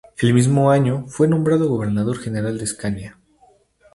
El 0.17 0.33
mismo 0.33 0.71
año 0.71 1.05
fue 1.05 1.27
nombrado 1.27 1.69
Gobernador 1.69 2.17
general 2.17 2.57
de 2.57 2.63
Escania. 2.63 3.19